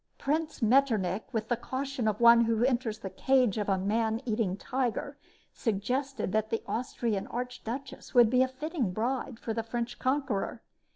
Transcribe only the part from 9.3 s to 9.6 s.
for